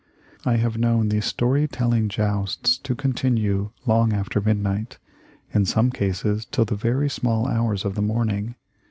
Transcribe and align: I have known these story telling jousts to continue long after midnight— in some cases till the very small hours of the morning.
I 0.45 0.55
have 0.55 0.79
known 0.79 1.09
these 1.09 1.25
story 1.25 1.67
telling 1.67 2.09
jousts 2.09 2.79
to 2.79 2.95
continue 2.95 3.69
long 3.85 4.13
after 4.13 4.41
midnight— 4.41 4.97
in 5.53 5.63
some 5.67 5.91
cases 5.91 6.45
till 6.47 6.65
the 6.65 6.75
very 6.75 7.07
small 7.07 7.45
hours 7.47 7.85
of 7.85 7.93
the 7.93 8.01
morning. 8.01 8.55